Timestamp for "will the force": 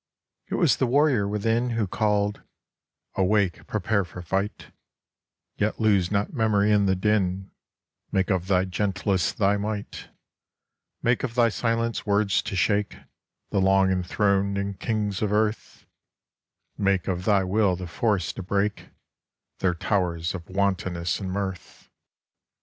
17.43-18.33